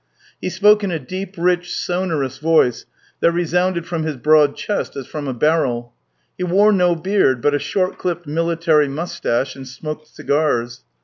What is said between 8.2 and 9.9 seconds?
military moustache, and